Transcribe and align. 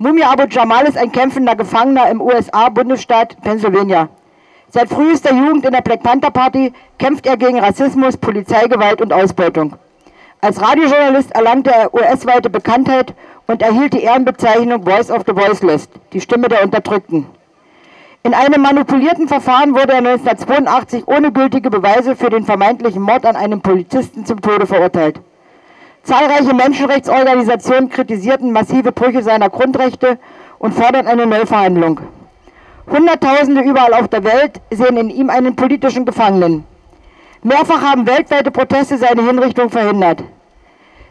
Mumia 0.00 0.30
Abu 0.30 0.44
Jamal 0.48 0.86
ist 0.86 0.96
ein 0.96 1.10
kämpfender 1.10 1.56
Gefangener 1.56 2.08
im 2.08 2.20
USA-Bundesstaat 2.20 3.36
Pennsylvania. 3.42 4.08
Seit 4.68 4.90
frühester 4.90 5.34
Jugend 5.34 5.64
in 5.64 5.72
der 5.72 5.80
Black 5.80 6.04
Panther 6.04 6.30
Party 6.30 6.72
kämpft 7.00 7.26
er 7.26 7.36
gegen 7.36 7.58
Rassismus, 7.58 8.16
Polizeigewalt 8.16 9.00
und 9.00 9.12
Ausbeutung. 9.12 9.74
Als 10.40 10.62
Radiojournalist 10.62 11.32
erlangte 11.32 11.72
er 11.72 11.92
US-weite 11.92 12.48
Bekanntheit 12.48 13.12
und 13.48 13.60
erhielt 13.60 13.92
die 13.92 14.04
Ehrenbezeichnung 14.04 14.84
Voice 14.84 15.10
of 15.10 15.24
the 15.26 15.34
Voiceless, 15.34 15.88
die 16.12 16.20
Stimme 16.20 16.46
der 16.46 16.62
Unterdrückten. 16.62 17.26
In 18.22 18.34
einem 18.34 18.62
manipulierten 18.62 19.26
Verfahren 19.26 19.74
wurde 19.74 19.94
er 19.94 19.98
1982 19.98 21.08
ohne 21.08 21.32
gültige 21.32 21.70
Beweise 21.70 22.14
für 22.14 22.30
den 22.30 22.44
vermeintlichen 22.44 23.02
Mord 23.02 23.26
an 23.26 23.34
einem 23.34 23.62
Polizisten 23.62 24.24
zum 24.24 24.40
Tode 24.42 24.68
verurteilt. 24.68 25.20
Zahlreiche 26.08 26.54
Menschenrechtsorganisationen 26.54 27.90
kritisierten 27.90 28.50
massive 28.50 28.92
Brüche 28.92 29.22
seiner 29.22 29.50
Grundrechte 29.50 30.18
und 30.58 30.72
forderten 30.72 31.06
eine 31.06 31.26
Neuverhandlung. 31.26 32.00
Hunderttausende 32.90 33.60
überall 33.60 33.92
auf 33.92 34.08
der 34.08 34.24
Welt 34.24 34.58
sehen 34.70 34.96
in 34.96 35.10
ihm 35.10 35.28
einen 35.28 35.54
politischen 35.54 36.06
Gefangenen. 36.06 36.64
Mehrfach 37.42 37.82
haben 37.82 38.06
weltweite 38.06 38.50
Proteste 38.50 38.96
seine 38.96 39.22
Hinrichtung 39.22 39.68
verhindert. 39.68 40.24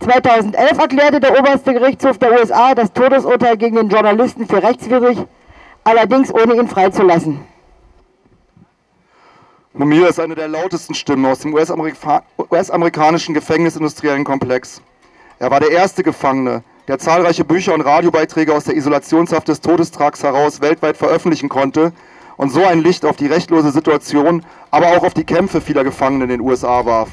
2011 0.00 0.78
erklärte 0.78 1.20
der 1.20 1.38
oberste 1.38 1.74
Gerichtshof 1.74 2.16
der 2.16 2.40
USA 2.40 2.74
das 2.74 2.90
Todesurteil 2.90 3.58
gegen 3.58 3.76
den 3.76 3.90
Journalisten 3.90 4.46
für 4.46 4.62
rechtswidrig, 4.62 5.18
allerdings 5.84 6.32
ohne 6.32 6.54
ihn 6.54 6.66
freizulassen. 6.66 7.40
Mumia 9.78 10.08
ist 10.08 10.18
eine 10.18 10.34
der 10.34 10.48
lautesten 10.48 10.92
Stimmen 10.92 11.24
aus 11.24 11.38
dem 11.38 11.54
US-amerikanischen 11.54 13.32
gefängnisindustriellen 13.32 14.24
Komplex. 14.24 14.82
Er 15.38 15.52
war 15.52 15.60
der 15.60 15.70
erste 15.70 16.02
Gefangene, 16.02 16.64
der 16.88 16.98
zahlreiche 16.98 17.44
Bücher 17.44 17.74
und 17.74 17.82
Radiobeiträge 17.82 18.52
aus 18.52 18.64
der 18.64 18.74
Isolationshaft 18.74 19.46
des 19.46 19.60
Todestrags 19.60 20.24
heraus 20.24 20.60
weltweit 20.60 20.96
veröffentlichen 20.96 21.48
konnte 21.48 21.92
und 22.36 22.50
so 22.50 22.64
ein 22.64 22.80
Licht 22.80 23.04
auf 23.04 23.14
die 23.14 23.28
rechtlose 23.28 23.70
Situation, 23.70 24.44
aber 24.72 24.96
auch 24.96 25.04
auf 25.04 25.14
die 25.14 25.22
Kämpfe 25.22 25.60
vieler 25.60 25.84
Gefangenen 25.84 26.22
in 26.22 26.40
den 26.40 26.40
USA 26.40 26.84
warf. 26.84 27.10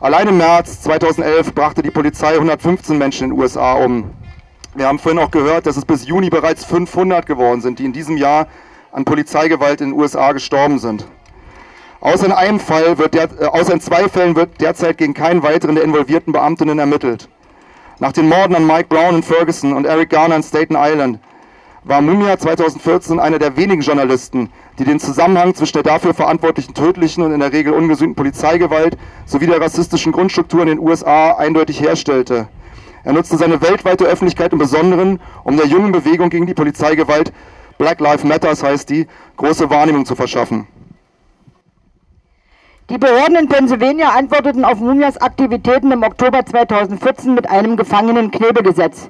Allein 0.00 0.28
im 0.28 0.36
März 0.36 0.82
2011 0.82 1.54
brachte 1.54 1.80
die 1.80 1.90
Polizei 1.90 2.34
115 2.34 2.98
Menschen 2.98 3.24
in 3.24 3.30
den 3.30 3.40
USA 3.40 3.72
um. 3.72 4.10
Wir 4.74 4.88
haben 4.88 4.98
vorhin 4.98 5.22
auch 5.22 5.30
gehört, 5.30 5.64
dass 5.64 5.78
es 5.78 5.86
bis 5.86 6.06
Juni 6.06 6.28
bereits 6.28 6.66
500 6.66 7.24
geworden 7.24 7.62
sind, 7.62 7.78
die 7.78 7.86
in 7.86 7.94
diesem 7.94 8.18
Jahr 8.18 8.46
an 8.94 9.04
Polizeigewalt 9.04 9.80
in 9.80 9.90
den 9.90 9.98
USA 9.98 10.30
gestorben 10.30 10.78
sind. 10.78 11.04
Außer 12.04 12.26
in 12.26 12.32
einem 12.32 12.60
Fall 12.60 12.98
wird 12.98 13.14
der, 13.14 13.30
äh, 13.40 13.46
außer 13.46 13.72
in 13.72 13.80
zwei 13.80 14.10
Fällen 14.10 14.36
wird 14.36 14.60
derzeit 14.60 14.98
gegen 14.98 15.14
keinen 15.14 15.42
weiteren 15.42 15.74
der 15.74 15.84
involvierten 15.84 16.34
Beamtinnen 16.34 16.78
ermittelt. 16.78 17.30
Nach 17.98 18.12
den 18.12 18.28
Morden 18.28 18.54
an 18.54 18.66
Mike 18.66 18.88
Brown 18.90 19.16
in 19.16 19.22
Ferguson 19.22 19.72
und 19.72 19.86
Eric 19.86 20.10
Garner 20.10 20.36
in 20.36 20.42
Staten 20.42 20.76
Island 20.76 21.18
war 21.82 22.02
Mumia 22.02 22.38
2014 22.38 23.18
einer 23.18 23.38
der 23.38 23.56
wenigen 23.56 23.80
Journalisten, 23.80 24.50
die 24.78 24.84
den 24.84 25.00
Zusammenhang 25.00 25.54
zwischen 25.54 25.72
der 25.72 25.82
dafür 25.82 26.12
verantwortlichen 26.12 26.74
tödlichen 26.74 27.22
und 27.22 27.32
in 27.32 27.40
der 27.40 27.54
Regel 27.54 27.72
ungesühnten 27.72 28.16
Polizeigewalt 28.16 28.98
sowie 29.24 29.46
der 29.46 29.62
rassistischen 29.62 30.12
Grundstruktur 30.12 30.60
in 30.60 30.68
den 30.68 30.80
USA 30.80 31.32
eindeutig 31.38 31.80
herstellte. 31.80 32.48
Er 33.04 33.14
nutzte 33.14 33.38
seine 33.38 33.62
weltweite 33.62 34.04
Öffentlichkeit 34.04 34.52
im 34.52 34.58
Besonderen, 34.58 35.20
um 35.42 35.56
der 35.56 35.66
jungen 35.66 35.92
Bewegung 35.92 36.28
gegen 36.28 36.46
die 36.46 36.54
Polizeigewalt 36.54 37.32
Black 37.78 38.00
Lives 38.00 38.24
Matters 38.24 38.62
heißt 38.62 38.90
die, 38.90 39.06
große 39.38 39.70
Wahrnehmung 39.70 40.04
zu 40.04 40.14
verschaffen. 40.14 40.66
Die 42.90 42.98
Behörden 42.98 43.36
in 43.36 43.48
Pennsylvania 43.48 44.10
antworteten 44.10 44.62
auf 44.62 44.78
Mumias 44.78 45.16
Aktivitäten 45.16 45.90
im 45.90 46.02
Oktober 46.02 46.44
2014 46.44 47.32
mit 47.32 47.48
einem 47.48 47.78
Gefangenenknebelgesetz, 47.78 49.08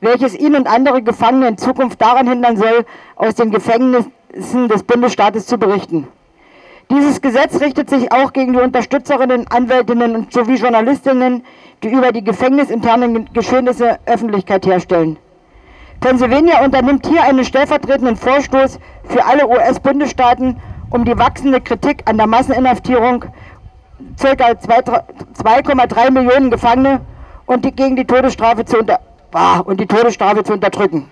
welches 0.00 0.34
ihn 0.34 0.56
und 0.56 0.66
andere 0.66 1.02
Gefangene 1.02 1.48
in 1.48 1.58
Zukunft 1.58 2.00
daran 2.00 2.26
hindern 2.26 2.56
soll, 2.56 2.86
aus 3.16 3.34
den 3.34 3.50
Gefängnissen 3.50 4.68
des 4.70 4.82
Bundesstaates 4.84 5.46
zu 5.46 5.58
berichten. 5.58 6.08
Dieses 6.90 7.20
Gesetz 7.20 7.60
richtet 7.60 7.90
sich 7.90 8.10
auch 8.10 8.32
gegen 8.32 8.54
die 8.54 8.60
Unterstützerinnen, 8.60 9.48
Anwältinnen 9.48 10.28
sowie 10.30 10.54
Journalistinnen, 10.54 11.44
die 11.82 11.90
über 11.90 12.12
die 12.12 12.24
gefängnisinternen 12.24 13.28
Geschehnisse 13.34 13.98
Öffentlichkeit 14.06 14.64
herstellen. 14.64 15.18
Pennsylvania 16.00 16.64
unternimmt 16.64 17.06
hier 17.06 17.22
einen 17.22 17.44
stellvertretenden 17.44 18.16
Vorstoß 18.16 18.78
für 19.04 19.26
alle 19.26 19.46
US-Bundesstaaten, 19.46 20.56
um 20.90 21.04
die 21.04 21.16
wachsende 21.16 21.60
Kritik 21.60 22.02
an 22.06 22.16
der 22.18 22.26
Masseninhaftierung 22.26 23.24
ca. 24.18 24.28
2,3 24.28 26.10
Millionen 26.10 26.50
Gefangene 26.50 27.00
und 27.46 27.64
die, 27.64 27.72
gegen 27.72 27.96
die 27.96 28.04
Todesstrafe 28.04 28.64
zu 28.64 28.78
unter, 28.78 29.00
ah, 29.32 29.60
und 29.60 29.80
die 29.80 29.86
Todesstrafe 29.86 30.44
zu 30.44 30.52
unterdrücken. 30.52 31.10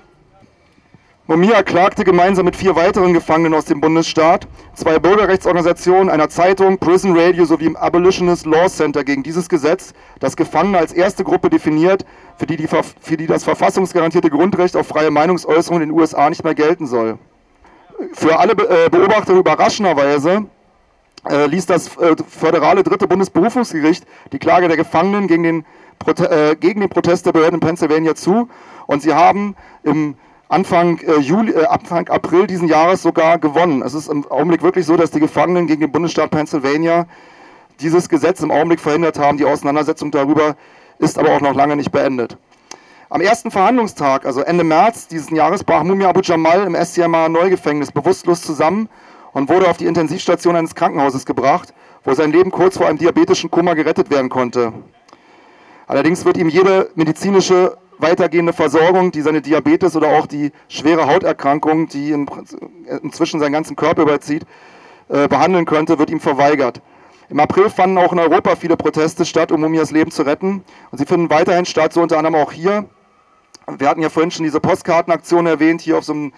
Momia 1.26 1.62
klagte 1.62 2.04
gemeinsam 2.04 2.46
mit 2.46 2.56
vier 2.56 2.74
weiteren 2.74 3.12
Gefangenen 3.12 3.52
aus 3.52 3.66
dem 3.66 3.82
Bundesstaat, 3.82 4.48
zwei 4.74 4.98
Bürgerrechtsorganisationen, 4.98 6.08
einer 6.08 6.30
Zeitung, 6.30 6.78
Prison 6.78 7.14
Radio 7.14 7.44
sowie 7.44 7.66
im 7.66 7.76
Abolitionist 7.76 8.46
Law 8.46 8.66
Center 8.66 9.04
gegen 9.04 9.22
dieses 9.22 9.50
Gesetz, 9.50 9.92
das 10.20 10.36
Gefangene 10.36 10.78
als 10.78 10.94
erste 10.94 11.24
Gruppe 11.24 11.50
definiert, 11.50 12.06
für 12.38 12.46
die, 12.46 12.56
die, 12.56 12.66
für 12.66 13.16
die 13.18 13.26
das 13.26 13.44
verfassungsgarantierte 13.44 14.30
Grundrecht 14.30 14.74
auf 14.74 14.86
freie 14.86 15.10
Meinungsäußerung 15.10 15.82
in 15.82 15.90
den 15.90 15.98
USA 15.98 16.30
nicht 16.30 16.44
mehr 16.44 16.54
gelten 16.54 16.86
soll. 16.86 17.18
Für 18.12 18.38
alle 18.38 18.52
äh, 18.52 18.88
Beobachter 18.88 19.34
überraschenderweise 19.34 20.46
äh, 21.28 21.46
ließ 21.46 21.66
das 21.66 21.96
äh, 21.96 22.14
föderale 22.28 22.82
dritte 22.82 23.08
Bundesberufungsgericht 23.08 24.06
die 24.32 24.38
Klage 24.38 24.68
der 24.68 24.76
Gefangenen 24.76 25.26
gegen 25.26 25.42
den, 25.42 25.64
Prote 25.98 26.30
äh, 26.30 26.56
gegen 26.56 26.80
den 26.80 26.90
Protest 26.90 27.26
der 27.26 27.32
Behörden 27.32 27.54
in 27.54 27.60
Pennsylvania 27.60 28.14
zu 28.14 28.48
und 28.86 29.02
sie 29.02 29.14
haben 29.14 29.56
im 29.82 30.16
Anfang, 30.48 30.98
äh, 31.00 31.18
Juli, 31.18 31.52
äh, 31.52 31.66
Anfang 31.66 32.08
April 32.08 32.46
diesen 32.46 32.68
Jahres 32.68 33.02
sogar 33.02 33.38
gewonnen. 33.38 33.82
Es 33.82 33.94
ist 33.94 34.08
im 34.08 34.26
Augenblick 34.30 34.62
wirklich 34.62 34.86
so, 34.86 34.96
dass 34.96 35.10
die 35.10 35.20
Gefangenen 35.20 35.66
gegen 35.66 35.80
den 35.80 35.92
Bundesstaat 35.92 36.30
Pennsylvania 36.30 37.06
dieses 37.80 38.08
Gesetz 38.08 38.40
im 38.40 38.50
Augenblick 38.50 38.80
verhindert 38.80 39.18
haben. 39.18 39.36
Die 39.36 39.44
Auseinandersetzung 39.44 40.10
darüber 40.10 40.56
ist 40.98 41.18
aber 41.18 41.30
auch 41.30 41.40
noch 41.40 41.54
lange 41.54 41.76
nicht 41.76 41.92
beendet. 41.92 42.38
Am 43.10 43.22
ersten 43.22 43.50
Verhandlungstag, 43.50 44.26
also 44.26 44.42
Ende 44.42 44.64
März 44.64 45.08
dieses 45.08 45.30
Jahres, 45.30 45.64
brach 45.64 45.82
Mumia 45.82 46.10
Abu 46.10 46.20
Jamal 46.22 46.64
im 46.64 46.74
SCMA 46.74 47.30
Neugefängnis 47.30 47.90
bewusstlos 47.90 48.42
zusammen 48.42 48.90
und 49.32 49.48
wurde 49.48 49.66
auf 49.70 49.78
die 49.78 49.86
Intensivstation 49.86 50.54
eines 50.56 50.74
Krankenhauses 50.74 51.24
gebracht, 51.24 51.72
wo 52.04 52.12
sein 52.12 52.32
Leben 52.32 52.50
kurz 52.50 52.76
vor 52.76 52.86
einem 52.86 52.98
diabetischen 52.98 53.50
Koma 53.50 53.72
gerettet 53.72 54.10
werden 54.10 54.28
konnte. 54.28 54.74
Allerdings 55.86 56.26
wird 56.26 56.36
ihm 56.36 56.50
jede 56.50 56.90
medizinische 56.96 57.78
weitergehende 57.96 58.52
Versorgung, 58.52 59.10
die 59.10 59.22
seine 59.22 59.40
Diabetes 59.40 59.96
oder 59.96 60.08
auch 60.08 60.26
die 60.26 60.52
schwere 60.68 61.06
Hauterkrankung, 61.06 61.88
die 61.88 62.10
inzwischen 62.10 63.40
seinen 63.40 63.54
ganzen 63.54 63.74
Körper 63.74 64.02
überzieht, 64.02 64.44
äh, 65.08 65.28
behandeln 65.28 65.64
könnte, 65.64 65.98
wird 65.98 66.10
ihm 66.10 66.20
verweigert. 66.20 66.82
Im 67.30 67.40
April 67.40 67.70
fanden 67.70 67.96
auch 67.96 68.12
in 68.12 68.18
Europa 68.18 68.54
viele 68.54 68.76
Proteste 68.76 69.24
statt, 69.24 69.50
um 69.50 69.62
Mumias 69.62 69.92
Leben 69.92 70.10
zu 70.10 70.24
retten. 70.24 70.62
Und 70.90 70.98
sie 70.98 71.06
finden 71.06 71.30
weiterhin 71.30 71.64
statt, 71.64 71.94
so 71.94 72.02
unter 72.02 72.18
anderem 72.18 72.34
auch 72.34 72.52
hier. 72.52 72.84
Wir 73.76 73.88
hatten 73.88 74.00
ja 74.00 74.08
vorhin 74.08 74.30
schon 74.30 74.44
diese 74.44 74.60
Postkartenaktion 74.60 75.46
erwähnt. 75.46 75.82
Hier 75.82 75.98
auf 75.98 76.04
so 76.04 76.14
einem 76.14 76.32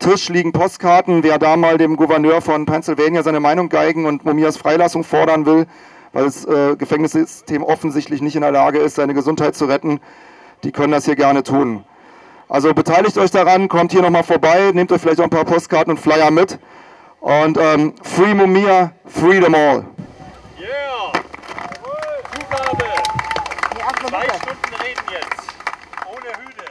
Tisch 0.00 0.28
liegen 0.28 0.52
Postkarten. 0.52 1.22
Wer 1.22 1.38
da 1.38 1.56
mal 1.56 1.78
dem 1.78 1.96
Gouverneur 1.96 2.42
von 2.42 2.66
Pennsylvania 2.66 3.22
seine 3.22 3.40
Meinung 3.40 3.70
geigen 3.70 4.04
und 4.04 4.24
Mumias 4.24 4.58
Freilassung 4.58 5.02
fordern 5.02 5.46
will, 5.46 5.66
weil 6.12 6.24
das 6.24 6.44
äh, 6.44 6.76
Gefängnissystem 6.76 7.62
offensichtlich 7.62 8.20
nicht 8.20 8.36
in 8.36 8.42
der 8.42 8.52
Lage 8.52 8.78
ist, 8.78 8.96
seine 8.96 9.14
Gesundheit 9.14 9.56
zu 9.56 9.64
retten, 9.64 10.00
die 10.62 10.72
können 10.72 10.92
das 10.92 11.06
hier 11.06 11.16
gerne 11.16 11.42
tun. 11.42 11.84
Also 12.48 12.74
beteiligt 12.74 13.16
euch 13.16 13.30
daran, 13.30 13.68
kommt 13.68 13.92
hier 13.92 14.02
nochmal 14.02 14.22
vorbei, 14.22 14.70
nehmt 14.74 14.92
euch 14.92 15.00
vielleicht 15.00 15.20
auch 15.20 15.24
ein 15.24 15.30
paar 15.30 15.46
Postkarten 15.46 15.92
und 15.92 15.98
Flyer 15.98 16.30
mit. 16.30 16.58
Und 17.20 17.56
ähm, 17.56 17.94
Free 18.02 18.34
Mumia, 18.34 18.92
Free 19.06 19.40
them 19.40 19.54
all. 19.54 19.86
Yeah! 20.60 21.12
Zugabe! 22.34 22.84
Zwei 24.06 24.24
Stunden 24.26 24.74
reden 24.82 25.02
jetzt. 25.10 25.48
Ohne 26.06 26.28
Hüte. 26.44 26.63